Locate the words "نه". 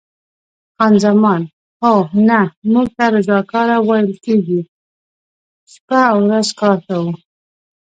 2.29-2.41